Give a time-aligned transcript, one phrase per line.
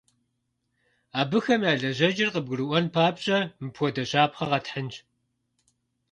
[1.19, 4.95] Абыхэм я лэжьэкӏэр къыбгурыӏуэн папщӏэ, мыпхуэдэ щапхъэ къэтхьынщ.